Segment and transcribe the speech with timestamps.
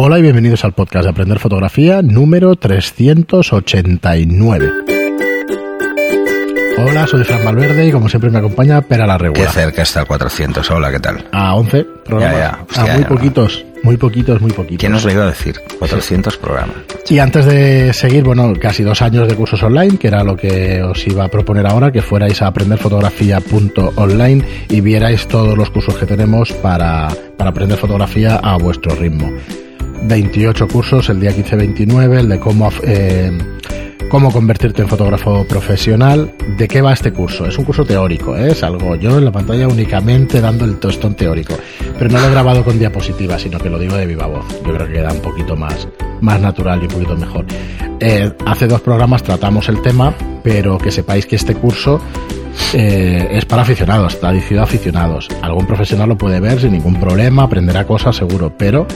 [0.00, 4.70] Hola y bienvenidos al podcast de Aprender Fotografía número 389.
[6.78, 9.42] Hola, soy Fran Valverde y como siempre me acompaña Pera la Regula.
[9.42, 10.70] Qué cerca está el 400.
[10.70, 11.26] Hola, ¿qué tal?
[11.32, 12.32] A 11 programas.
[12.32, 12.50] Ya, ya.
[12.50, 14.78] a Hostia, muy ya, poquitos, muy poquitos, muy poquitos.
[14.78, 15.60] ¿Quién nos lo iba a decir?
[15.80, 16.76] 400 programas.
[17.10, 20.80] Y antes de seguir, bueno, casi dos años de cursos online, que era lo que
[20.80, 26.06] os iba a proponer ahora, que fuerais a aprenderfotografía.online y vierais todos los cursos que
[26.06, 29.32] tenemos para, para aprender fotografía a vuestro ritmo.
[30.04, 33.36] 28 cursos, el día 15-29, el de cómo, eh,
[34.08, 36.34] cómo convertirte en fotógrafo profesional.
[36.56, 37.46] ¿De qué va este curso?
[37.46, 38.52] Es un curso teórico, ¿eh?
[38.52, 41.54] es algo yo en la pantalla únicamente dando el tostón teórico,
[41.98, 44.46] pero no lo he grabado con diapositivas, sino que lo digo de viva voz.
[44.64, 45.88] Yo creo que queda un poquito más,
[46.20, 47.46] más natural y un poquito mejor.
[48.00, 52.00] Eh, hace dos programas tratamos el tema, pero que sepáis que este curso
[52.74, 55.28] eh, es para aficionados, está dirigido a aficionados.
[55.42, 58.86] Algún profesional lo puede ver sin ningún problema, aprenderá cosas seguro, pero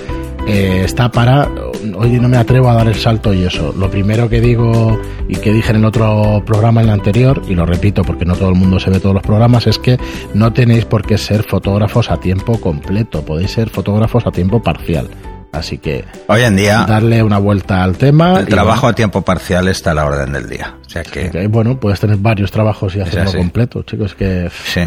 [0.47, 1.49] eh, está para,
[1.97, 3.73] oye, no me atrevo a dar el salto y eso.
[3.79, 7.55] Lo primero que digo y que dije en el otro programa, en el anterior, y
[7.55, 9.99] lo repito porque no todo el mundo se ve todos los programas, es que
[10.35, 15.09] no tenéis por qué ser fotógrafos a tiempo completo, podéis ser fotógrafos a tiempo parcial.
[15.53, 18.41] Así que Hoy en día, darle una vuelta al tema.
[18.41, 20.77] el trabajo a tiempo parcial está a la orden del día.
[20.87, 23.39] O sea que, bueno, bueno, puedes tener varios trabajos y hacerlo así.
[23.39, 24.81] completo, chicos, que sí.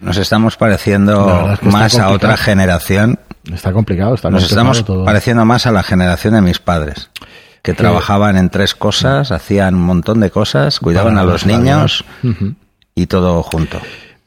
[0.00, 3.18] Nos estamos pareciendo es que más a otra generación.
[3.52, 5.04] está complicado, está Nos estamos todo.
[5.04, 7.10] pareciendo más a la generación de mis padres.
[7.62, 12.04] Que trabajaban en tres cosas, hacían un montón de cosas, cuidaban a los niños
[12.94, 13.78] y todo junto.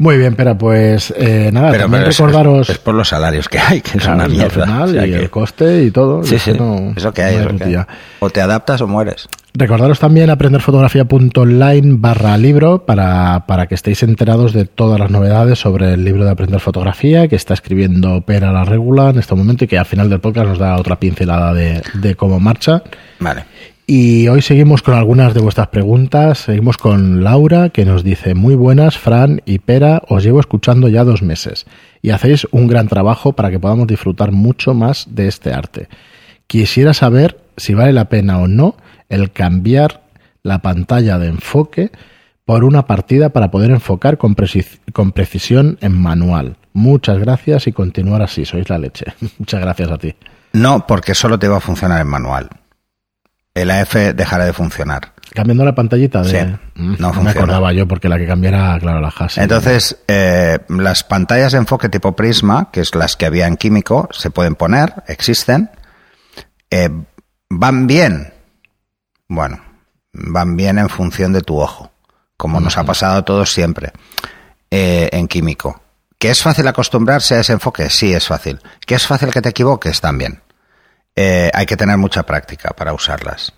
[0.01, 3.47] Muy bien, pero pues eh, nada, Pero, también pero es- recordaros es, por los salarios
[3.47, 4.49] que hay, que es claro, una al mierda.
[4.65, 6.23] final O sea y que- el coste y todo.
[6.23, 7.85] Sí, es sí, no- eso que hay, no es que hay.
[8.19, 9.27] O te adaptas o mueres.
[9.53, 15.93] Recordaros también aprenderfotografía.online barra libro para, para que estéis enterados de todas las novedades sobre
[15.93, 19.67] el libro de aprender fotografía que está escribiendo Pera la Regula en este momento y
[19.67, 22.81] que al final del podcast nos da otra pincelada de, de cómo marcha.
[23.19, 23.43] Vale.
[23.93, 26.37] Y hoy seguimos con algunas de vuestras preguntas.
[26.37, 31.03] Seguimos con Laura, que nos dice, muy buenas, Fran y Pera, os llevo escuchando ya
[31.03, 31.65] dos meses
[32.01, 35.89] y hacéis un gran trabajo para que podamos disfrutar mucho más de este arte.
[36.47, 38.77] Quisiera saber si vale la pena o no
[39.09, 40.03] el cambiar
[40.41, 41.91] la pantalla de enfoque
[42.45, 46.55] por una partida para poder enfocar con, preci- con precisión en manual.
[46.71, 49.07] Muchas gracias y continuar así, sois la leche.
[49.37, 50.15] Muchas gracias a ti.
[50.53, 52.47] No, porque solo te va a funcionar en manual.
[53.53, 55.13] El AF dejará de funcionar.
[55.33, 56.29] Cambiando la pantallita de...
[56.29, 59.43] Sí, Mm, no me acordaba yo porque la que cambiara, claro, la Hasselblad.
[59.43, 64.09] Entonces, eh, las pantallas de enfoque tipo prisma, que es las que había en químico,
[64.11, 65.69] se pueden poner, existen.
[66.71, 66.89] Eh,
[67.49, 68.33] ¿Van bien?
[69.27, 69.61] Bueno,
[70.13, 71.91] van bien en función de tu ojo,
[72.35, 73.91] como nos ha pasado a todos siempre
[74.71, 75.81] eh, en químico.
[76.17, 77.89] ¿Que es fácil acostumbrarse a ese enfoque?
[77.89, 78.59] Sí, es fácil.
[78.85, 80.01] ¿Que es fácil que te equivoques?
[80.01, 80.41] También.
[81.15, 83.53] Eh, hay que tener mucha práctica para usarlas,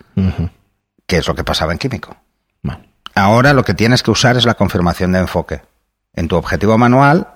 [1.06, 2.16] que es lo que pasaba en químico.
[2.62, 2.90] Vale.
[3.16, 5.62] Ahora lo que tienes que usar es la confirmación de enfoque.
[6.14, 7.28] En tu objetivo manual,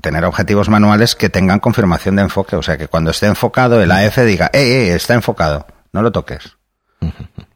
[0.00, 2.56] tener objetivos manuales que tengan confirmación de enfoque.
[2.56, 5.66] O sea, que cuando esté enfocado, el AF diga, ¡eh, eh, está enfocado!
[5.92, 6.56] No lo toques.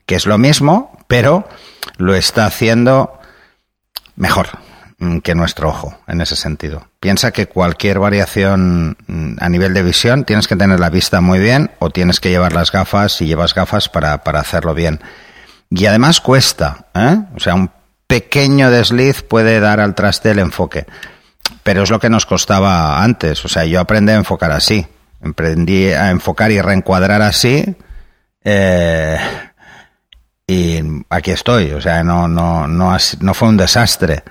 [0.07, 1.49] Que es lo mismo, pero
[1.97, 3.19] lo está haciendo
[4.17, 4.49] mejor
[4.99, 6.89] mm, que nuestro ojo en ese sentido.
[7.05, 11.39] Piensa que cualquier variación mm, a nivel de visión tienes que tener la vista muy
[11.39, 15.03] bien o tienes que llevar las gafas si llevas gafas para, para hacerlo bien.
[15.69, 17.19] Y además cuesta, ¿eh?
[17.37, 17.71] O sea, un
[18.07, 20.87] pequeño desliz puede dar al traste el enfoque.
[21.63, 23.45] Pero es lo que nos costaba antes.
[23.45, 24.87] O sea, yo aprendí a enfocar así.
[25.23, 27.67] Aprendí a enfocar y reencuadrar así.
[28.45, 29.19] eh,
[30.47, 31.73] y aquí estoy.
[31.73, 34.23] O sea, no, no, no fue un desastre.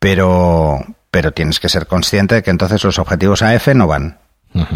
[0.00, 4.18] Pero, pero tienes que ser consciente de que entonces los objetivos AF no van.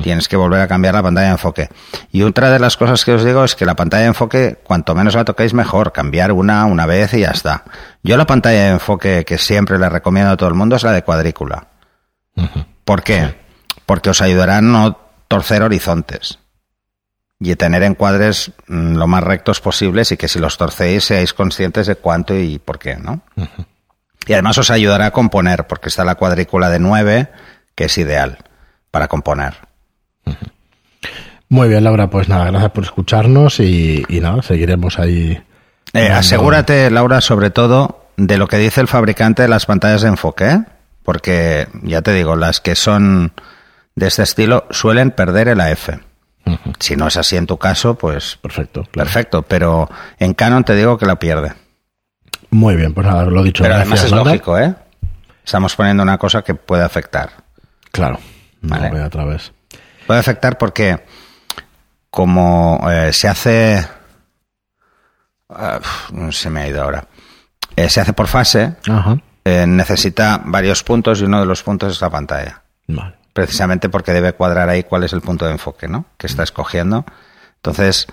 [0.05, 1.69] Tienes que volver a cambiar la pantalla de enfoque.
[2.13, 4.95] Y otra de las cosas que os digo es que la pantalla de enfoque, cuanto
[4.95, 5.91] menos la toquéis, mejor.
[5.91, 7.65] Cambiar una, una vez y ya está.
[8.05, 10.93] Yo la pantalla de enfoque que siempre le recomiendo a todo el mundo es la
[10.93, 11.67] de cuadrícula.
[12.85, 13.35] ¿Por qué?
[13.85, 14.97] Porque os ayudará a no
[15.27, 16.39] torcer horizontes
[17.41, 21.89] y tener encuadres mm, lo más rectos posibles y que si los torcéis seáis conscientes
[21.89, 23.23] de cuánto y por qué, ¿no?
[24.29, 27.29] Y además os ayudará a componer, porque está la cuadrícula de 9,
[27.75, 28.39] que es ideal
[28.91, 29.55] para componer.
[31.49, 35.43] Muy bien, Laura, pues nada, gracias por escucharnos y, y nada, seguiremos ahí.
[35.95, 40.09] Eh, asegúrate, Laura, sobre todo, de lo que dice el fabricante de las pantallas de
[40.09, 40.61] enfoque, ¿eh?
[41.03, 43.33] porque ya te digo, las que son
[43.95, 45.89] de este estilo suelen perder el AF.
[46.79, 48.83] Si no es así en tu caso, pues Perfecto.
[48.91, 49.07] claro.
[49.07, 49.89] perfecto, pero
[50.19, 51.55] en Canon te digo que la pierde.
[52.51, 53.63] Muy bien, pues nada, lo dicho.
[53.63, 54.75] Pero además es lógico, ¿eh?
[55.45, 57.31] Estamos poniendo una cosa que puede afectar.
[57.91, 58.19] Claro,
[58.63, 58.91] no Vale.
[58.91, 59.53] veo otra vez.
[60.07, 61.05] Puede afectar porque
[62.11, 63.87] como eh, se hace...
[65.51, 65.81] ah,
[66.31, 67.05] se me ha ido ahora.
[67.77, 69.19] Eh, se hace por fase, Ajá.
[69.45, 72.63] eh, necesita varios puntos y uno de los puntos es la pantalla.
[72.87, 73.15] Vale.
[73.33, 76.07] Precisamente porque debe cuadrar ahí cuál es el punto de enfoque, ¿no?
[76.17, 77.05] Que está escogiendo.
[77.57, 78.07] Entonces,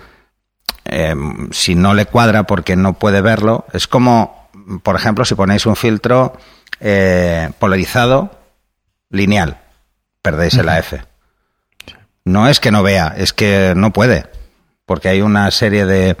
[0.84, 1.14] eh,
[1.50, 4.48] si no le cuadra porque no puede verlo, es como,
[4.82, 6.36] por ejemplo, si ponéis un filtro
[6.80, 8.38] eh, polarizado
[9.10, 9.60] lineal,
[10.22, 10.94] perdéis el AF.
[12.24, 14.26] No es que no vea, es que no puede,
[14.84, 16.16] porque hay una serie de,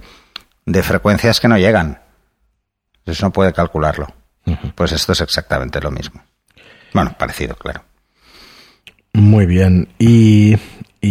[0.64, 2.00] de frecuencias que no llegan.
[3.04, 4.08] Eso no puede calcularlo.
[4.74, 6.22] Pues esto es exactamente lo mismo.
[6.92, 7.82] Bueno, parecido, claro.
[9.12, 9.88] Muy bien.
[9.98, 10.56] Y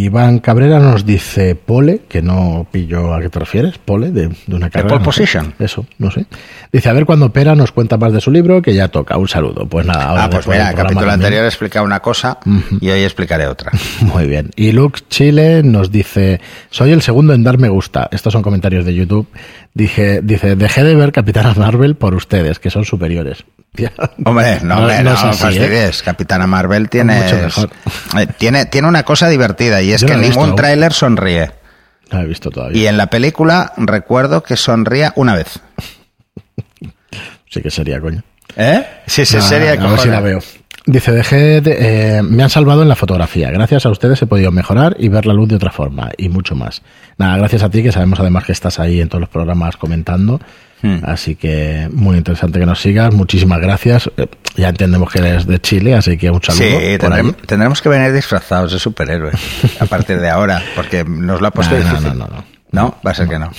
[0.04, 4.56] Iván Cabrera nos dice pole, que no pillo a qué te refieres, pole, de, de
[4.56, 4.90] una carrera.
[4.90, 5.22] pole no sé.
[5.22, 5.54] position?
[5.60, 6.26] Eso, no sé.
[6.72, 9.18] Dice, a ver cuando Pera nos cuenta más de su libro, que ya toca.
[9.18, 9.68] Un saludo.
[9.68, 11.14] Pues nada, ahora Ah, pues mira, el capítulo también.
[11.22, 12.38] anterior he explicado una cosa
[12.82, 13.72] y hoy explicaré otra.
[14.02, 14.52] Muy bien.
[14.56, 18.10] Y Lux Chile nos dice, soy el segundo en dar me gusta.
[18.12, 19.28] Estos son comentarios de YouTube.
[19.74, 23.44] Dije, dice, dejé de ver Capitana Marvel por ustedes, que son superiores.
[24.26, 26.02] Hombre, no, No- hombre, no no, es así, fastidies.
[26.02, 30.56] Capitana Marvel tiene, eh, tiene, tiene una cosa divertida y es Yo que no ningún
[30.56, 31.52] tráiler sonríe.
[32.12, 32.82] No he visto todavía.
[32.82, 35.60] Y en la película recuerdo que sonría una vez.
[37.50, 38.22] Sí que sería, coño.
[38.58, 38.86] ¿Eh?
[39.08, 40.40] Sí, sí, Ah, sería a ver si la veo.
[40.88, 43.50] Dice, dejé de- eh, me han salvado en la fotografía.
[43.50, 46.56] Gracias a ustedes he podido mejorar y ver la luz de otra forma y mucho
[46.56, 46.84] más.
[47.18, 50.40] Nada, gracias a ti, que sabemos además que estás ahí en todos los programas comentando.
[50.84, 50.98] Hmm.
[51.04, 53.12] Así que muy interesante que nos sigas.
[53.16, 54.12] Muchísimas gracias.
[54.18, 54.28] Eh,
[54.58, 56.64] ya entendemos que eres de Chile, así que un saludo.
[56.64, 59.36] Sí, tendremos, tendremos que venir disfrazados de superhéroes
[59.80, 62.10] a partir de ahora, porque nos lo ha puesto No, no, difícil.
[62.20, 62.56] no, no, no.
[62.72, 62.96] ¿No?
[63.06, 63.50] Va a ser que no.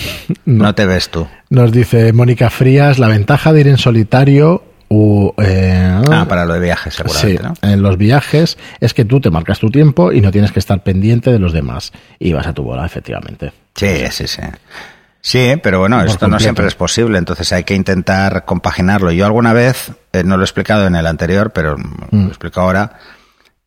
[0.44, 1.26] No te ves tú.
[1.50, 6.54] Nos dice Mónica Frías, la ventaja de ir en solitario u, eh, Ah, para lo
[6.54, 7.54] de viajes, Sí, seguramente, ¿no?
[7.70, 10.82] en los viajes es que tú te marcas tu tiempo y no tienes que estar
[10.82, 11.92] pendiente de los demás.
[12.18, 13.52] Y vas a tu bola, efectivamente.
[13.74, 14.42] Sí, sí, sí.
[15.20, 19.10] Sí, pero bueno, Por esto no siempre es posible, entonces hay que intentar compaginarlo.
[19.10, 22.22] Yo alguna vez, eh, no lo he explicado en el anterior, pero Mm.
[22.22, 22.92] lo explico ahora,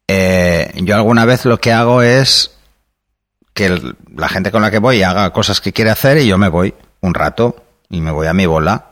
[0.07, 2.51] eh, yo alguna vez lo que hago es
[3.53, 6.37] que el- la gente con la que voy haga cosas que quiere hacer y yo
[6.37, 8.88] me voy un rato y me voy a mi bola.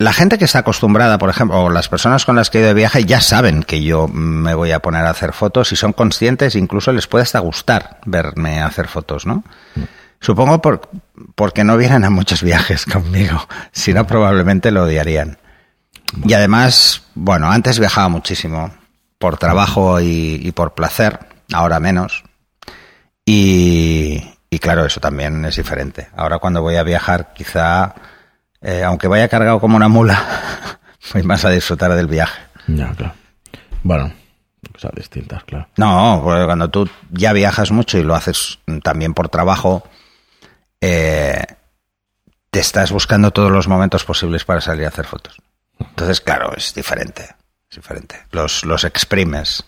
[0.00, 2.68] La gente que está acostumbrada, por ejemplo, o las personas con las que he ido
[2.68, 5.92] de viaje ya saben que yo me voy a poner a hacer fotos y son
[5.92, 9.44] conscientes, incluso les puede hasta gustar verme hacer fotos, ¿no?
[10.18, 10.88] Supongo por,
[11.34, 15.36] porque no vienen a muchos viajes conmigo, si no probablemente lo odiarían.
[16.24, 18.72] Y además, bueno, antes viajaba muchísimo
[19.18, 21.18] por trabajo y, por placer,
[21.52, 22.24] ahora menos.
[23.26, 24.22] Y
[24.62, 26.08] claro, eso también es diferente.
[26.16, 27.94] Ahora cuando voy a viajar, quizá,
[28.60, 30.78] eh, aunque vaya cargado como una mula,
[31.14, 32.40] voy más a disfrutar del viaje.
[32.66, 33.14] Ya, claro.
[33.82, 34.12] Bueno,
[34.72, 35.68] cosas distintas, claro.
[35.76, 39.82] No, porque cuando tú ya viajas mucho y lo haces también por trabajo,
[40.80, 41.44] eh,
[42.50, 45.36] te estás buscando todos los momentos posibles para salir a hacer fotos.
[45.78, 47.22] Entonces, claro, es diferente.
[47.70, 48.16] Es diferente.
[48.32, 49.64] Los, los exprimes.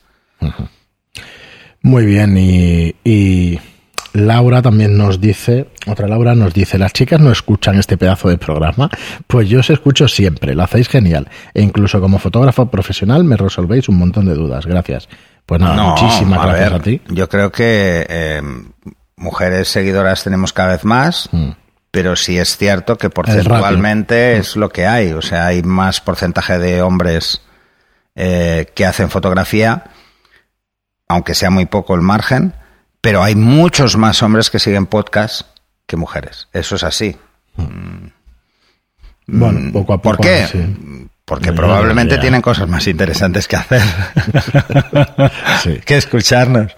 [1.83, 3.61] Muy bien, y, y
[4.13, 8.39] Laura también nos dice, otra Laura nos dice, las chicas no escuchan este pedazo de
[8.39, 8.91] programa,
[9.27, 13.89] pues yo os escucho siempre, lo hacéis genial, e incluso como fotógrafo profesional me resolvéis
[13.89, 15.09] un montón de dudas, gracias.
[15.47, 17.01] Pues nada, No, muchísimas a gracias ver, a ti.
[17.09, 18.43] Yo creo que eh,
[19.17, 21.51] mujeres seguidoras tenemos cada vez más, Mm.
[21.91, 25.13] pero sí es cierto que porcentualmente es lo que hay.
[25.13, 27.43] O sea, hay más porcentaje de hombres
[28.15, 29.85] eh, que hacen fotografía,
[31.09, 32.55] aunque sea muy poco el margen,
[33.03, 35.43] pero hay muchos más hombres que siguen podcast
[35.87, 36.49] que mujeres.
[36.55, 37.15] Eso es así.
[39.27, 40.17] Bueno, Mm, poco a poco.
[40.17, 40.47] ¿Por qué?
[40.51, 41.09] sí.
[41.25, 43.81] Porque probablemente tienen cosas más interesantes que hacer
[45.63, 46.73] Sí, que escucharnos.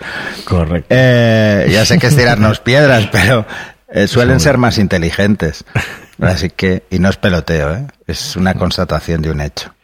[0.44, 0.86] correcto.
[0.90, 3.46] Eh, ya sé que es tirarnos piedras, pero
[3.88, 5.64] eh, suelen ser más inteligentes.
[6.20, 7.86] Así que, y no es peloteo, ¿eh?
[8.06, 9.74] es una constatación de un hecho.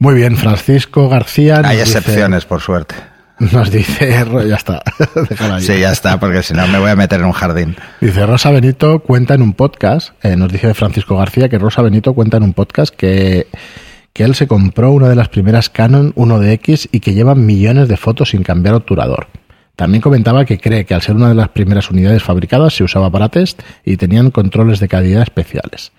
[0.00, 1.62] Muy bien, Francisco García.
[1.64, 2.96] Hay dice- excepciones, por suerte.
[3.38, 4.10] Nos dice,
[4.48, 4.82] ya está,
[5.28, 5.60] déjala.
[5.60, 7.76] Sí, ya está, porque si no me voy a meter en un jardín.
[8.00, 12.14] Dice Rosa Benito cuenta en un podcast, eh, nos dice Francisco García que Rosa Benito
[12.14, 13.48] cuenta en un podcast que,
[14.12, 17.96] que él se compró una de las primeras Canon 1DX y que lleva millones de
[17.96, 19.26] fotos sin cambiar obturador.
[19.74, 23.10] También comentaba que cree que al ser una de las primeras unidades fabricadas se usaba
[23.10, 25.90] para test y tenían controles de calidad especiales.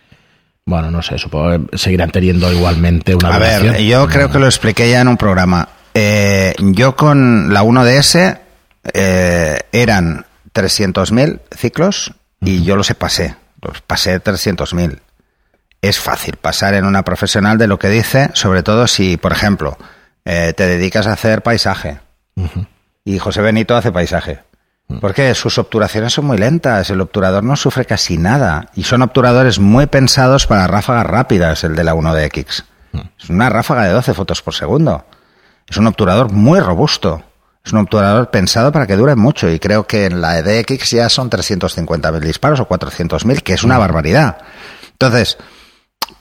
[0.65, 4.45] Bueno, no sé, supongo que seguirán teniendo igualmente una A ver, yo creo que lo
[4.45, 5.67] expliqué ya en un programa.
[5.97, 8.39] Eh, yo con la 1DS
[8.93, 13.35] eh, eran 300.000 ciclos y yo los pasé.
[13.61, 14.99] Los pasé 300.000.
[15.81, 19.77] Es fácil pasar en una profesional de lo que dice, sobre todo si, por ejemplo,
[20.25, 21.99] eh, te dedicas a hacer paisaje
[23.05, 24.39] y José Benito hace paisaje.
[24.99, 29.59] Porque sus obturaciones son muy lentas, el obturador no sufre casi nada y son obturadores
[29.59, 32.65] muy pensados para ráfagas rápidas, el de la 1DX.
[33.19, 35.05] Es una ráfaga de 12 fotos por segundo.
[35.67, 37.23] Es un obturador muy robusto.
[37.63, 41.09] Es un obturador pensado para que dure mucho y creo que en la EDX ya
[41.09, 44.37] son 350.000 disparos o 400.000, que es una barbaridad.
[44.91, 45.37] Entonces,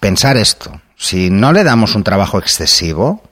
[0.01, 3.23] pensar esto, si no le damos un trabajo excesivo,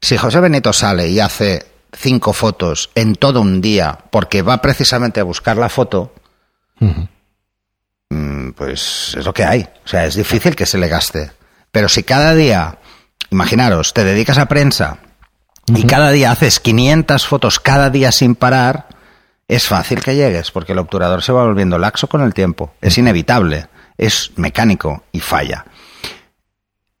[0.00, 5.20] si José Benito sale y hace cinco fotos en todo un día porque va precisamente
[5.20, 6.14] a buscar la foto,
[8.08, 9.68] mm, pues es lo que hay.
[9.84, 11.30] O sea, es difícil que se le gaste.
[11.70, 12.78] Pero si cada día,
[13.30, 14.98] imaginaros, te dedicas a prensa
[15.66, 18.88] y cada día haces 500 fotos cada día sin parar,
[19.48, 22.74] es fácil que llegues porque el obturador se va volviendo laxo con el tiempo.
[22.80, 25.64] Es inevitable, es mecánico y falla.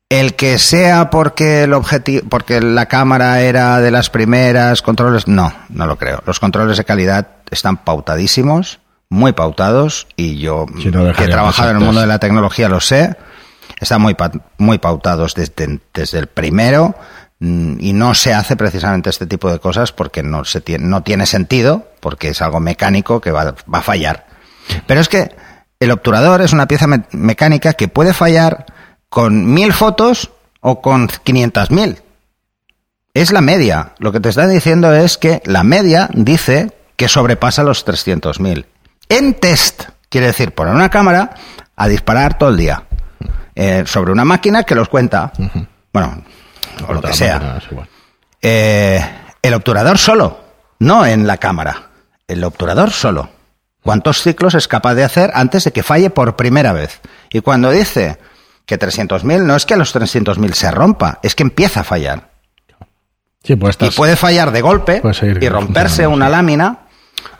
[0.08, 5.52] El que sea porque el objetivo, porque la cámara era de las primeras controles, no,
[5.70, 6.22] no lo creo.
[6.26, 11.82] Los controles de calidad están pautadísimos, muy pautados, y yo que he trabajado en el
[11.82, 13.16] mundo de la tecnología lo sé,
[13.80, 14.14] están muy,
[14.58, 16.94] muy pautados desde, desde el primero
[17.40, 21.26] y no se hace precisamente este tipo de cosas porque no, se tiene, no tiene
[21.26, 24.26] sentido, porque es algo mecánico que va, va a fallar.
[24.86, 25.30] Pero es que
[25.80, 28.66] el obturador es una pieza mecánica que puede fallar
[29.08, 31.98] con mil fotos o con 500.000.
[33.12, 33.92] Es la media.
[33.98, 38.64] Lo que te está diciendo es que la media dice que sobrepasa los 300.000.
[39.08, 41.34] En test, quiere decir poner una cámara
[41.76, 42.84] a disparar todo el día.
[43.54, 45.32] Eh, sobre una máquina que los cuenta.
[45.92, 46.24] Bueno,
[46.86, 47.60] o lo que sea.
[48.40, 49.04] Eh,
[49.42, 50.40] el obturador solo,
[50.78, 51.90] no en la cámara.
[52.26, 53.30] El obturador solo.
[53.82, 57.00] ¿Cuántos ciclos es capaz de hacer antes de que falle por primera vez?
[57.30, 58.18] Y cuando dice
[58.64, 62.30] que 300.000 no es que a los 300.000 se rompa, es que empieza a fallar.
[63.42, 65.02] Sí, pues y puede fallar de golpe
[65.40, 66.86] y romperse una lámina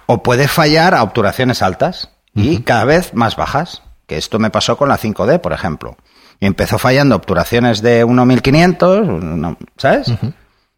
[0.04, 3.82] o puede fallar a obturaciones altas y cada vez más bajas.
[4.06, 5.96] Que esto me pasó con la 5D, por ejemplo.
[6.44, 10.08] Empezó fallando obturaciones de 1.1500, ¿sabes?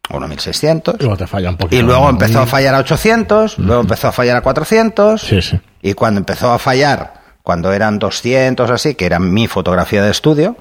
[0.09, 0.95] O 1.600.
[0.99, 4.07] Y luego, te falla un poquito y luego empezó a fallar a 800, luego empezó
[4.07, 5.21] a fallar a 400.
[5.21, 5.59] Sí, sí.
[5.81, 10.55] Y cuando empezó a fallar cuando eran 200 así, que era mi fotografía de estudio,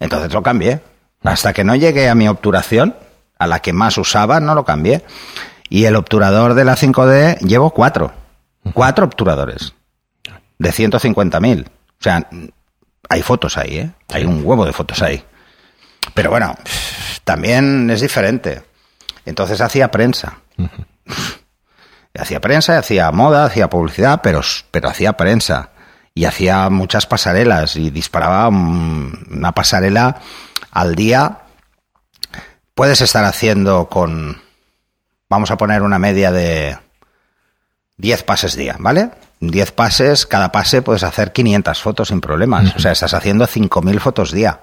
[0.00, 0.80] entonces lo cambié.
[1.22, 2.96] Hasta que no llegué a mi obturación,
[3.38, 5.04] a la que más usaba, no lo cambié.
[5.68, 8.12] Y el obturador de la 5D llevo cuatro.
[8.74, 9.74] Cuatro obturadores.
[10.58, 11.64] De 150.000.
[11.64, 11.70] O
[12.00, 12.28] sea,
[13.08, 13.90] hay fotos ahí, ¿eh?
[14.08, 15.22] Hay un huevo de fotos ahí.
[16.14, 16.54] Pero bueno,
[17.24, 18.62] también es diferente.
[19.24, 20.38] Entonces hacía prensa.
[22.14, 25.70] Hacía prensa, hacía moda, hacía publicidad, pero, pero hacía prensa
[26.14, 30.20] y hacía muchas pasarelas y disparaba una pasarela
[30.70, 31.38] al día.
[32.74, 34.42] Puedes estar haciendo con,
[35.30, 36.76] vamos a poner una media de
[37.96, 39.10] 10 pases día, ¿vale?
[39.50, 42.74] 10 pases, cada pase puedes hacer 500 fotos sin problemas.
[42.76, 44.60] O sea, estás haciendo 5.000 fotos día.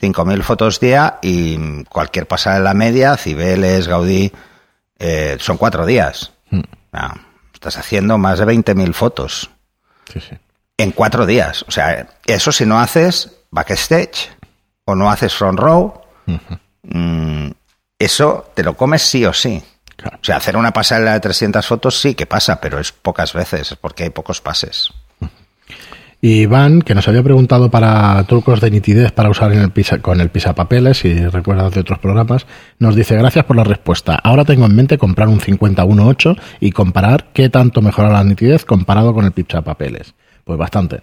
[0.00, 4.32] 5.000 fotos día y cualquier pasarela media, Cibeles, Gaudí,
[4.98, 6.32] eh, son cuatro días.
[6.50, 6.60] Mm.
[7.54, 9.50] estás haciendo más de 20.000 fotos.
[10.12, 10.36] Sí, sí
[10.78, 11.64] en cuatro días.
[11.68, 14.30] O sea, eso si no haces backstage
[14.84, 16.00] o no haces front row,
[16.82, 17.50] mm,
[17.98, 19.62] eso te lo comes sí o sí.
[20.14, 23.76] O sea, hacer una pasarela de 300 fotos sí que pasa, pero es pocas veces,
[23.80, 24.92] porque hay pocos pases.
[26.20, 29.98] Y Iván, que nos había preguntado para trucos de nitidez para usar en el pisa,
[29.98, 32.46] con el pisapapeles, si recuerdas de otros programas,
[32.78, 34.14] nos dice, gracias por la respuesta.
[34.14, 39.12] Ahora tengo en mente comprar un 51.8 y comparar qué tanto mejora la nitidez comparado
[39.12, 40.14] con el pisapapeles.
[40.42, 41.02] Pues bastante.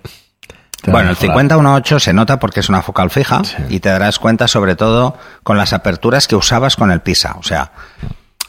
[0.88, 4.76] bueno, el 5018 se nota porque es una focal fija y te darás cuenta sobre
[4.76, 7.36] todo con las aperturas que usabas con el PISA.
[7.38, 7.72] O sea,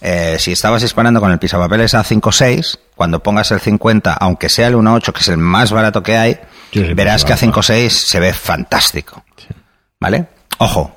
[0.07, 4.51] eh, si estabas disparando con el PISA papeles a 5.6, cuando pongas el 50, aunque
[4.51, 6.39] sea el 1.8, que es el más barato que hay,
[6.95, 9.25] verás que a 5.6 se ve fantástico.
[9.99, 10.27] ¿Vale?
[10.59, 10.95] Ojo,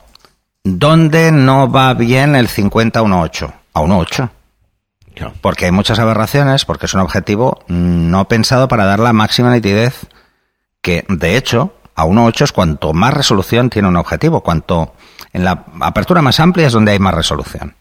[0.62, 3.54] ¿dónde no va bien el 50-1.8?
[3.76, 4.30] A 1.8.
[5.40, 10.06] Porque hay muchas aberraciones, porque es un objetivo no pensado para dar la máxima nitidez,
[10.82, 14.96] que de hecho a 1.8 es cuanto más resolución tiene un objetivo, cuanto
[15.32, 17.74] en la apertura más amplia es donde hay más resolución.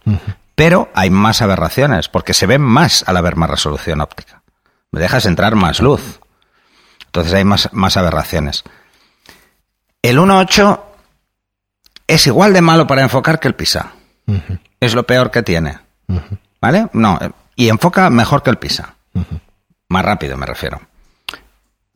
[0.57, 4.43] Pero hay más aberraciones, porque se ven más al haber más resolución óptica.
[4.91, 6.19] Me dejas entrar más luz.
[7.05, 8.65] Entonces hay más, más aberraciones.
[10.03, 10.81] El 1.8
[12.07, 13.93] es igual de malo para enfocar que el PISA.
[14.81, 15.79] Es lo peor que tiene.
[16.61, 16.89] ¿Vale?
[16.95, 17.19] No,
[17.55, 18.95] y enfoca mejor que el PISA.
[19.89, 20.81] Más rápido, me refiero.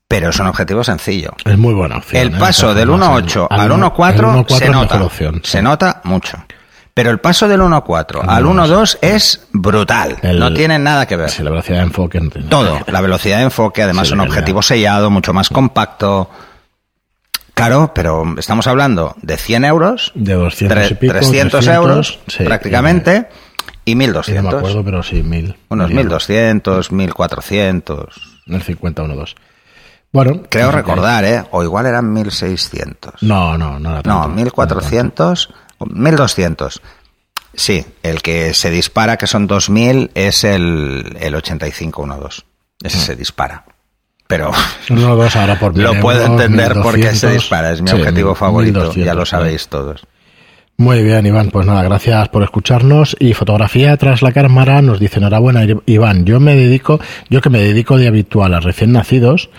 [0.07, 1.33] Pero es un objetivo sencillo.
[1.45, 2.21] Es muy buena opción.
[2.21, 2.39] El ¿eh?
[2.39, 5.09] paso del 1.8 al 1.4 se nota.
[5.45, 6.45] Se nota mucho.
[7.01, 10.19] Pero el paso del 1.4 al 1.2 es brutal.
[10.21, 11.31] El- no tiene nada que ver.
[11.31, 12.21] Sí, la velocidad de enfoque.
[12.21, 12.79] no tiene- Todo.
[12.89, 16.29] La velocidad de enfoque, además Sí, un objetivo sellado, mucho más compacto.
[17.55, 21.13] Claro, pero estamos hablando de 100 euros, De 200 y tre- pico.
[21.15, 23.29] 300 euros sí, prácticamente
[23.87, 24.55] y y- y no me 1200.
[24.55, 25.57] acuerdo, pero sí, 1000.
[25.71, 25.97] Unos Mil.
[26.01, 28.21] 1200, 1400.
[28.47, 29.37] El 5012.
[30.13, 30.43] Bueno.
[30.51, 31.45] Creo recordar, ¿eh?
[31.51, 33.23] O igual eran 1600.
[33.23, 34.29] No, no, no era tanto.
[34.29, 35.49] No, 1400,
[35.87, 36.81] 1200.
[37.55, 42.43] Sí, el que se dispara, que son 2000, es el, el 8512.
[42.83, 43.01] Ese Mm.
[43.01, 43.65] se dispara.
[44.27, 44.53] Pero
[44.91, 47.33] Uno o dos ahora por lo puedo entender por qué se 1200.
[47.33, 47.73] dispara.
[47.73, 48.79] Es mi Sí, objetivo favorito.
[48.81, 50.07] 1200, ya lo sabéis todos.
[50.77, 51.51] Muy bien, Iván.
[51.51, 53.15] Pues nada, gracias por escucharnos.
[53.19, 56.25] Y fotografía tras la cámara nos dice enhorabuena, Iván.
[56.25, 59.51] Yo me dedico, yo que me dedico de habitual a recién nacidos,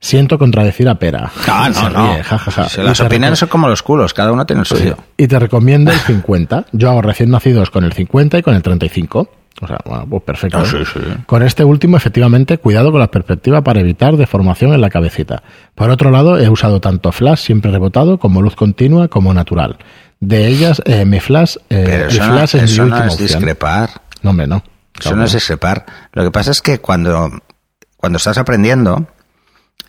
[0.00, 1.30] siento contradecir a Pera.
[1.48, 2.14] Ah, no, no.
[2.14, 2.68] ríe, ja, ja, ja.
[2.68, 4.76] Si las opiniones son como los culos, cada uno tiene el Sí.
[4.76, 4.96] suyo.
[5.16, 6.66] Y te recomiendo el 50.
[6.72, 9.30] Yo hago recién nacidos con el 50 y con el 35.
[9.62, 10.58] O sea, bueno, pues perfecto.
[10.58, 10.66] Ah, ¿eh?
[10.70, 11.00] sí, sí.
[11.24, 15.42] Con este último, efectivamente, cuidado con la perspectiva para evitar deformación en la cabecita.
[15.74, 19.78] Por otro lado, he usado tanto flash siempre rebotado como luz continua como natural.
[20.20, 23.06] De ellas, eh, mi flash, eh, Pero eso, no, flash es mi eso no última
[23.06, 23.28] es opción.
[23.28, 23.90] discrepar.
[24.22, 24.62] No, hombre, no.
[25.00, 25.86] Eso no es discrepar.
[26.12, 27.30] Lo que pasa es que cuando,
[27.96, 29.06] cuando estás aprendiendo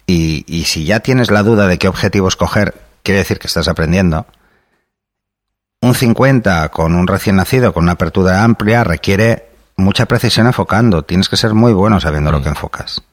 [0.08, 2.74] y, y si ya tienes la duda de qué objetivo escoger,
[3.04, 4.26] quiere decir que estás aprendiendo.
[5.82, 11.04] Un 50 con un recién nacido, con una apertura amplia, requiere mucha precisión enfocando.
[11.04, 13.04] Tienes que ser muy bueno sabiendo lo que enfocas.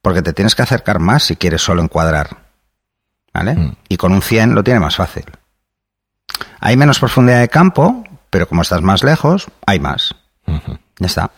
[0.00, 2.44] Porque te tienes que acercar más si quieres solo encuadrar.
[3.34, 3.54] ¿Vale?
[3.54, 3.76] Mm.
[3.88, 5.26] Y con un 100 lo tiene más fácil.
[6.60, 10.14] Hay menos profundidad de campo, pero como estás más lejos, hay más.
[10.46, 11.30] Ya está.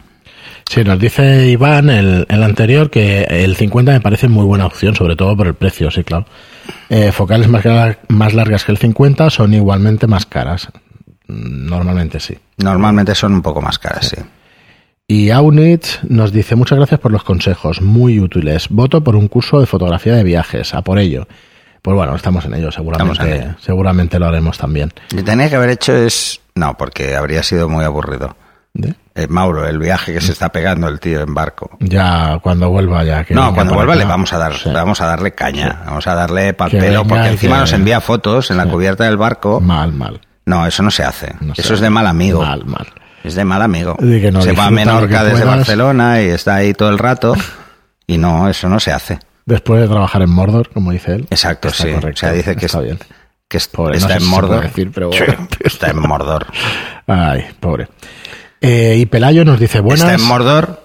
[0.70, 4.94] Sí, nos dice Iván, el, el anterior, que el 50 me parece muy buena opción,
[4.94, 6.26] sobre todo por el precio, sí, claro.
[6.88, 7.64] Eh, focales más,
[8.06, 10.68] más largas que el 50 son igualmente más caras.
[11.26, 12.38] Normalmente sí.
[12.58, 14.16] Normalmente son un poco más caras, sí.
[15.08, 18.68] Y Aunit nos dice muchas gracias por los consejos, muy útiles.
[18.68, 21.26] Voto por un curso de fotografía de viajes, a por ello.
[21.82, 23.56] Pues bueno, estamos en ello, seguramente, Estamos en ello.
[23.58, 24.92] seguramente lo haremos también.
[25.10, 26.40] Lo que tenía que haber hecho es...
[26.54, 28.36] No, porque habría sido muy aburrido.
[28.72, 28.94] ¿De?
[29.16, 31.76] Eh, Mauro, el viaje que se está pegando el tío en barco.
[31.80, 34.02] Ya cuando vuelva ya que No, cuando vuelva acá.
[34.04, 34.70] le vamos a dar, Sí.
[34.72, 38.56] vamos a darle caña, vamos a darle venga porque encima que- nos envía fotos en
[38.56, 39.60] la cubierta del barco.
[39.60, 40.20] Mal, mal.
[40.46, 41.34] No, eso no se hace.
[41.40, 41.74] No eso sé.
[41.74, 42.42] es de mal amigo.
[42.42, 42.86] Mal, mal.
[43.24, 43.96] Es de mal amigo.
[43.98, 45.44] De que no se va a Menorca desde.
[45.44, 47.34] Barcelona y está ahí todo el rato.
[48.06, 49.20] Y no, eso no se hace.
[49.46, 51.26] Después de trabajar en Mordor, como dice él.
[51.30, 51.90] Exacto, Está sí.
[51.92, 52.98] correcto, O sea, dice que está es- bien.
[53.48, 54.56] Que es- Pobre, no está sé en Mordor.
[54.56, 55.48] puede decir, pero Sí, bueno.
[55.60, 56.46] está en Mordor.
[57.06, 57.88] Ay, pobre.
[58.60, 60.08] Eh, y Pelayo nos dice buenas.
[60.10, 60.82] Está en Mordor.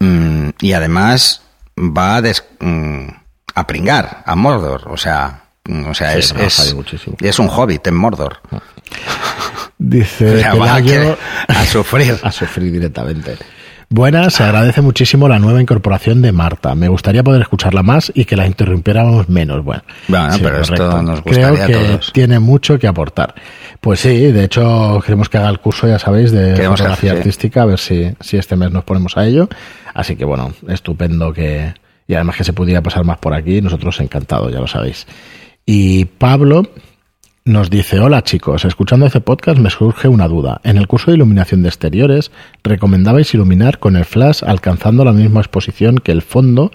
[0.00, 1.42] mm, y además
[1.78, 3.06] va a, des- mm,
[3.54, 4.88] a pringar a Mordor.
[4.90, 6.76] O sea, mm, o sea Sí, es, es,
[7.20, 8.40] es un hobbit en Mordor.
[9.78, 11.18] Dice O sea, a, Pelayo que-
[11.52, 12.18] a sufrir.
[12.22, 13.36] a sufrir directamente.
[13.94, 16.74] Buenas, se agradece muchísimo la nueva incorporación de Marta.
[16.74, 19.62] Me gustaría poder escucharla más y que la interrumpiéramos menos.
[19.62, 22.10] Bueno, Bueno, pero esto nos Creo a que todos.
[22.14, 23.34] tiene mucho que aportar.
[23.82, 27.16] Pues sí, de hecho queremos que haga el curso, ya sabéis, de Queremos fotografía sí.
[27.18, 29.50] artística, a ver si, si este mes nos ponemos a ello.
[29.92, 31.74] Así que bueno, estupendo que...
[32.08, 35.06] Y además que se pudiera pasar más por aquí, nosotros encantados, ya lo sabéis.
[35.66, 36.62] Y Pablo
[37.44, 40.60] nos dice, hola chicos, escuchando este podcast me surge una duda.
[40.62, 42.30] En el curso de iluminación de exteriores
[42.62, 46.70] recomendabais iluminar con el flash alcanzando la misma exposición que el fondo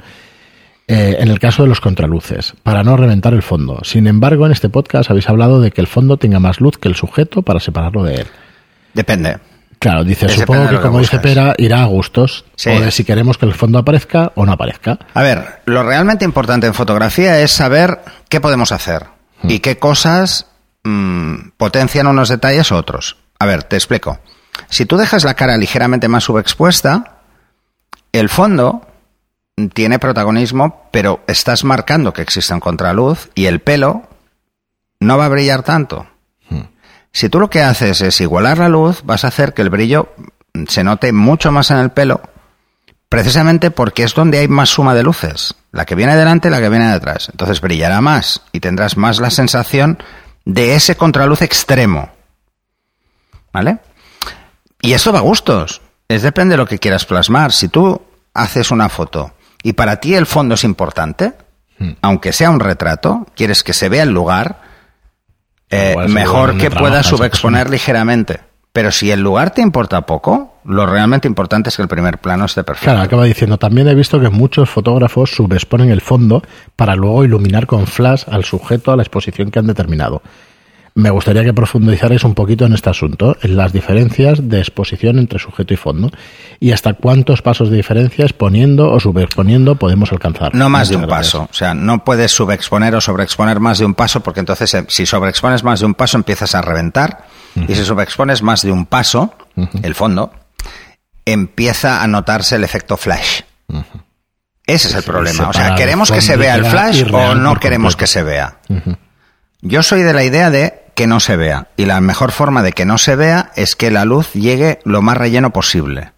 [0.89, 3.79] eh, en el caso de los contraluces, para no reventar el fondo.
[3.83, 6.87] Sin embargo, en este podcast habéis hablado de que el fondo tenga más luz que
[6.87, 8.27] el sujeto para separarlo de él.
[8.93, 9.37] Depende.
[9.79, 11.19] Claro, dice, supongo que como dice.
[11.19, 12.69] Pera, irá a gustos, Sí.
[12.69, 14.97] o de si queremos que el fondo aparezca o no aparezca.
[15.13, 17.99] A ver, lo realmente importante en fotografía es saber
[18.29, 19.07] qué podemos hacer
[19.43, 19.51] Hmm.
[19.51, 20.47] y qué cosas
[20.87, 23.17] mm, potencian unos detalles u otros.
[23.39, 24.19] A ver, te explico.
[24.69, 27.21] Si tú dejas la cara ligeramente más subexpuesta,
[28.11, 28.87] el fondo
[29.73, 34.03] tiene protagonismo, pero estás marcando que existe un contraluz y el pelo
[34.99, 36.07] no va a brillar tanto.
[37.11, 40.13] Si tú lo que haces es igualar la luz, vas a hacer que el brillo
[40.67, 42.21] se note mucho más en el pelo,
[43.09, 46.59] precisamente porque es donde hay más suma de luces, la que viene delante y la
[46.59, 47.29] que viene detrás.
[47.29, 49.97] Entonces brillará más y tendrás más la sensación
[50.53, 52.09] de ese contraluz extremo.
[53.53, 53.79] ¿Vale?
[54.81, 55.81] Y esto va a gustos.
[56.07, 57.51] Es depende de lo que quieras plasmar.
[57.51, 58.01] Si tú
[58.33, 59.33] haces una foto
[59.63, 61.33] y para ti el fondo es importante,
[61.79, 61.91] Hmm.
[62.01, 64.61] aunque sea un retrato, quieres que se vea el lugar,
[65.69, 68.39] eh, mejor que esa subexponer ligeramente.
[68.77, 72.45] Pero si el lugar te importa poco, lo realmente importante es que el primer plano
[72.45, 72.91] esté perfecto.
[72.91, 76.43] Claro, acaba diciendo, también he visto que muchos fotógrafos subexponen el fondo
[76.75, 80.21] para luego iluminar con flash al sujeto a la exposición que han determinado.
[80.97, 85.37] Me gustaría que profundizarais un poquito en este asunto, en las diferencias de exposición entre
[85.37, 86.09] sujeto y fondo,
[86.59, 90.55] y hasta cuántos pasos de diferencia exponiendo o subexponiendo podemos alcanzar.
[90.55, 93.93] No más de un paso, o sea, no puedes subexponer o sobreexponer más de un
[93.93, 97.85] paso, porque entonces eh, si sobreexpones más de un paso empiezas a reventar, y si
[97.85, 99.35] sobreexpones más de un paso,
[99.83, 100.33] el fondo,
[101.25, 103.41] empieza a notarse el efecto flash.
[104.65, 105.49] Ese es el problema.
[105.49, 108.57] O sea, ¿queremos que se vea el flash o no queremos que se vea?
[109.61, 111.67] Yo soy de la idea de que no se vea.
[111.77, 115.03] Y la mejor forma de que no se vea es que la luz llegue lo
[115.03, 116.11] más relleno posible.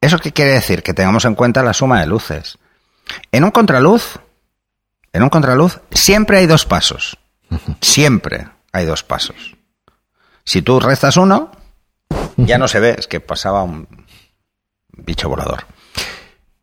[0.00, 0.82] ¿Eso qué quiere decir?
[0.82, 2.58] Que tengamos en cuenta la suma de luces.
[3.30, 4.18] En un contraluz,
[5.12, 7.18] en un contraluz, siempre hay dos pasos.
[7.80, 9.54] Siempre hay dos pasos.
[10.44, 11.52] Si tú restas uno,
[12.36, 13.86] ya no se ve, es que pasaba un
[14.90, 15.66] bicho volador.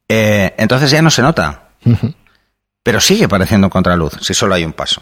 [0.10, 1.70] Eh, entonces ya no se nota.
[2.84, 5.02] Pero sigue pareciendo contraluz si solo hay un paso.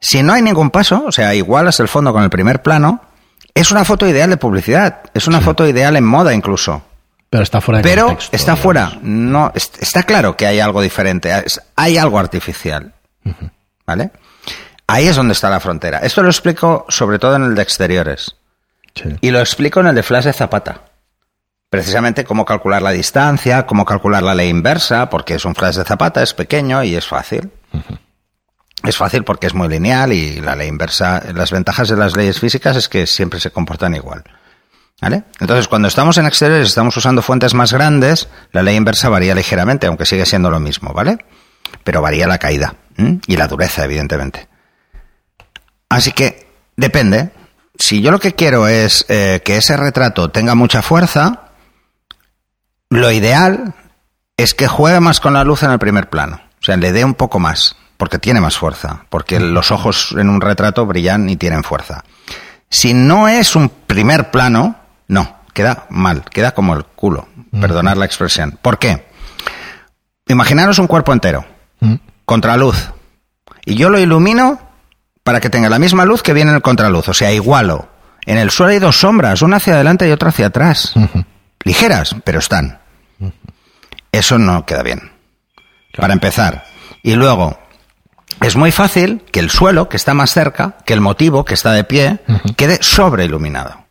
[0.00, 3.02] Si no hay ningún paso, o sea, igualas el fondo con el primer plano,
[3.54, 5.00] es una foto ideal de publicidad.
[5.14, 6.82] Es una foto ideal en moda incluso.
[7.30, 8.98] Pero está fuera de Pero está fuera.
[9.02, 11.32] No, está claro que hay algo diferente.
[11.76, 12.94] Hay algo artificial.
[13.86, 14.10] ¿Vale?
[14.86, 15.98] Ahí es donde está la frontera.
[15.98, 18.36] Esto lo explico sobre todo en el de exteriores.
[19.20, 20.82] Y lo explico en el de flash de Zapata
[21.70, 25.84] precisamente cómo calcular la distancia, cómo calcular la ley inversa, porque es un flash de
[25.84, 27.50] zapata, es pequeño y es fácil.
[28.84, 32.38] Es fácil porque es muy lineal y la ley inversa, las ventajas de las leyes
[32.38, 34.24] físicas es que siempre se comportan igual.
[35.00, 35.24] ¿Vale?
[35.38, 39.86] Entonces, cuando estamos en exteriores, estamos usando fuentes más grandes, la ley inversa varía ligeramente,
[39.86, 41.18] aunque sigue siendo lo mismo, ¿vale?
[41.84, 42.74] Pero varía la caída
[43.26, 44.48] y la dureza, evidentemente.
[45.88, 47.30] Así que depende.
[47.78, 51.50] Si yo lo que quiero es eh, que ese retrato tenga mucha fuerza,
[52.90, 53.74] lo ideal
[54.36, 56.40] es que juegue más con la luz en el primer plano.
[56.60, 60.30] O sea, le dé un poco más, porque tiene más fuerza, porque los ojos en
[60.30, 62.04] un retrato brillan y tienen fuerza.
[62.70, 64.76] Si no es un primer plano,
[65.08, 67.28] no, queda mal, queda como el culo,
[67.60, 68.58] perdonad la expresión.
[68.62, 69.06] ¿Por qué?
[70.26, 71.44] Imaginaros un cuerpo entero,
[72.24, 72.90] contraluz,
[73.66, 74.58] y yo lo ilumino
[75.22, 77.90] para que tenga la misma luz que viene en el contraluz, o sea, igualo.
[78.24, 80.94] En el suelo hay dos sombras, una hacia adelante y otra hacia atrás
[81.68, 82.80] ligeras, pero están.
[84.10, 85.12] Eso no queda bien.
[85.96, 86.64] Para empezar.
[87.02, 87.58] Y luego,
[88.40, 91.72] es muy fácil que el suelo, que está más cerca, que el motivo, que está
[91.72, 92.18] de pie,
[92.56, 93.86] quede sobreiluminado.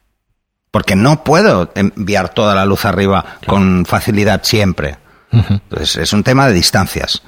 [0.72, 4.98] Porque no puedo enviar toda la luz arriba con facilidad siempre.
[5.32, 7.24] Entonces, es un tema de distancias.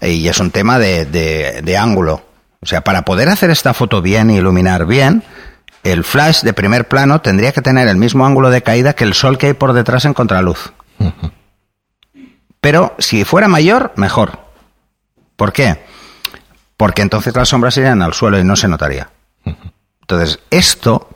[0.00, 2.24] Y es un tema de, de ángulo.
[2.62, 5.22] O sea, para poder hacer esta foto bien y iluminar bien,
[5.82, 9.14] el flash de primer plano tendría que tener el mismo ángulo de caída que el
[9.14, 10.72] sol que hay por detrás en contraluz.
[12.60, 14.40] Pero si fuera mayor, mejor.
[15.36, 15.82] ¿Por qué?
[16.80, 19.10] Porque entonces las sombras irían al suelo y no se notaría.
[20.00, 21.10] Entonces, esto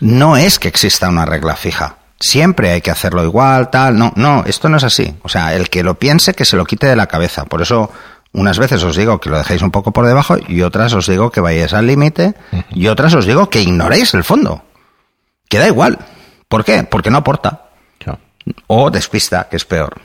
[0.00, 1.98] no es que exista una regla fija.
[2.18, 3.98] Siempre hay que hacerlo igual, tal.
[3.98, 5.14] No, no, esto no es así.
[5.22, 7.44] O sea, el que lo piense, que se lo quite de la cabeza.
[7.44, 7.92] Por eso
[8.32, 11.30] unas veces os digo que lo dejéis un poco por debajo y otras os digo
[11.30, 12.34] que vayáis al límite
[12.70, 14.64] y otras os digo que ignoréis el fondo.
[15.50, 15.98] Que da igual.
[16.48, 16.84] ¿Por qué?
[16.84, 17.66] Porque no aporta.
[18.66, 20.00] O despista, que es peor.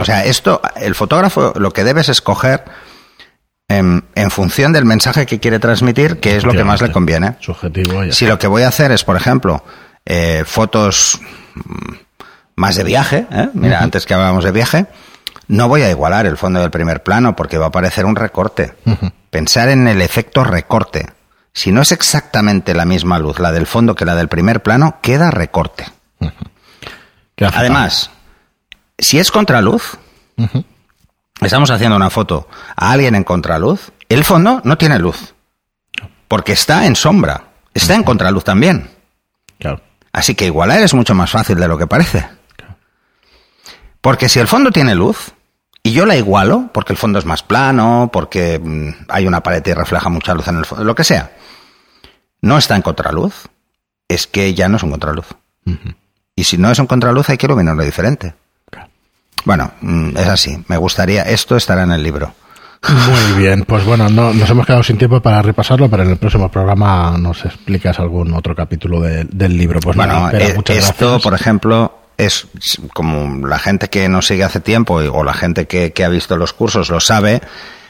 [0.00, 2.64] O sea, esto, el fotógrafo lo que debe es escoger
[3.70, 7.36] en, función del mensaje que quiere transmitir, que es lo que más le conviene.
[8.10, 9.64] si lo que voy a hacer es, por ejemplo,
[10.04, 11.20] eh, fotos
[11.54, 11.92] mm,
[12.56, 13.48] más de viaje, ¿eh?
[13.54, 14.86] mira, antes que hablábamos de viaje,
[15.46, 18.74] no voy a igualar el fondo del primer plano porque va a parecer un recorte.
[19.30, 21.06] Pensar en el efecto recorte.
[21.52, 24.98] Si no es exactamente la misma luz la del fondo que la del primer plano,
[25.02, 25.86] queda recorte.
[27.38, 28.10] Además,
[28.98, 29.98] si es contraluz,
[31.40, 35.34] estamos haciendo una foto a alguien en contraluz, el fondo no tiene luz.
[36.28, 37.44] Porque está en sombra.
[37.74, 38.90] Está en contraluz también.
[40.12, 42.26] Así que igualar es mucho más fácil de lo que parece.
[44.00, 45.32] Porque si el fondo tiene luz,
[45.82, 49.62] y yo la igualo porque el fondo es más plano, porque mm, hay una pared
[49.66, 51.32] y refleja mucha luz en el fondo, lo que sea.
[52.40, 53.48] No está en contraluz.
[54.08, 55.26] Es que ya no es un contraluz.
[56.34, 58.34] Y si no es un contraluz hay que iluminarlo diferente.
[59.44, 60.64] Bueno, mm, es así.
[60.68, 62.34] Me gustaría, esto estará en el libro.
[62.88, 66.16] Muy bien, pues bueno, no, nos hemos quedado sin tiempo para repasarlo, pero en el
[66.16, 69.80] próximo programa nos explicas algún otro capítulo del libro.
[69.80, 72.46] Pues bueno, eh, esto, por ejemplo, es
[72.94, 76.52] como la gente que nos sigue hace tiempo o la gente que, ha visto los
[76.52, 77.40] cursos lo sabe,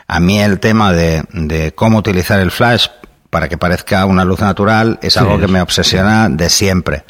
[0.06, 2.88] a mí el tema de, cómo utilizar el flash
[3.30, 7.04] para que parezca una luz natural es algo que me obsesiona de siempre.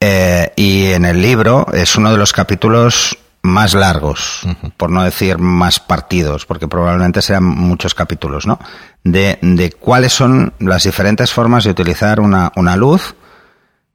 [0.00, 4.46] Eh, y en el libro es uno de los capítulos más largos,
[4.76, 8.58] por no decir más partidos, porque probablemente sean muchos capítulos, ¿no?
[9.04, 13.14] De, de cuáles son las diferentes formas de utilizar una, una luz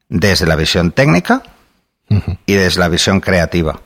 [0.09, 1.43] desde la visión técnica
[2.45, 3.79] y desde la visión creativa.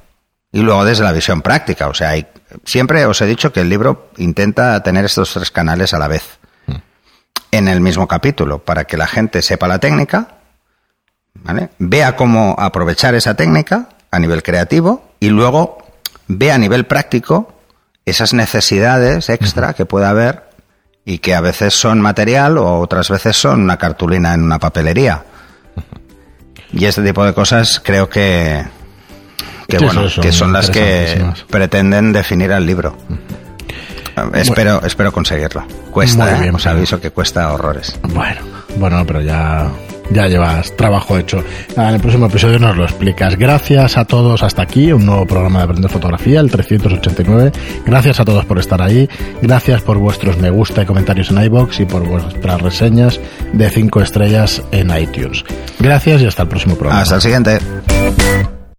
[0.51, 1.87] Y luego desde la visión práctica.
[1.87, 2.27] O sea, hay,
[2.63, 6.39] siempre os he dicho que el libro intenta tener estos tres canales a la vez.
[7.51, 10.39] En el mismo capítulo, para que la gente sepa la técnica,
[11.33, 11.69] ¿vale?
[11.79, 15.79] vea cómo aprovechar esa técnica a nivel creativo y luego
[16.27, 17.53] vea a nivel práctico
[18.05, 20.49] esas necesidades extra que pueda haber
[21.05, 25.23] y que a veces son material o otras veces son una cartulina en una papelería.
[26.73, 28.65] Y este tipo de cosas creo que,
[29.67, 32.97] que, bueno, son que son las que pretenden definir al libro.
[34.33, 35.65] Espero, espero conseguirlo.
[35.91, 36.41] Cuesta, ¿eh?
[36.41, 37.99] bien, os aviso que cuesta horrores.
[38.03, 38.41] Bueno,
[38.77, 39.69] bueno, pero ya,
[40.11, 41.43] ya llevas trabajo hecho.
[41.75, 43.37] En el próximo episodio nos lo explicas.
[43.37, 47.51] Gracias a todos hasta aquí, un nuevo programa de Aprender Fotografía, el 389.
[47.85, 49.09] Gracias a todos por estar ahí.
[49.41, 53.19] Gracias por vuestros me gusta y comentarios en iBox y por vuestras reseñas
[53.53, 55.43] de 5 estrellas en iTunes.
[55.79, 57.01] Gracias y hasta el próximo programa.
[57.01, 58.56] Hasta el siguiente.